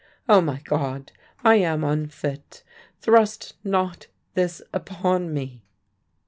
"Oh, 0.27 0.41
my 0.41 0.59
God, 0.63 1.11
I 1.43 1.57
am 1.57 1.83
unfit 1.83 2.63
thrust 3.01 3.53
not 3.63 4.07
this 4.33 4.63
upon 4.73 5.31
me!" 5.31 5.61